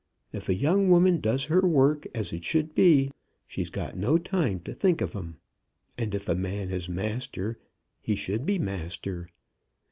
If 0.33 0.49
a 0.49 0.55
young 0.55 0.89
woman 0.89 1.21
does 1.21 1.45
her 1.45 1.61
work 1.61 2.07
as 2.15 2.33
it 2.33 2.43
should 2.43 2.73
be, 2.73 3.11
she's 3.47 3.69
got 3.69 3.95
no 3.95 4.17
time 4.17 4.59
to 4.61 4.73
think 4.73 4.99
of 4.99 5.15
'em. 5.15 5.37
And 5.95 6.15
if 6.15 6.27
a 6.27 6.33
man 6.33 6.71
is 6.71 6.89
master, 6.89 7.59
he 8.01 8.15
should 8.15 8.43
be 8.43 8.57
master. 8.57 9.29